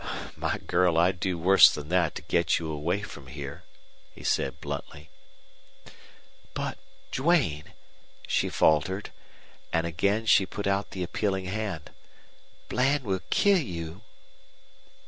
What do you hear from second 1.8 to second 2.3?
that to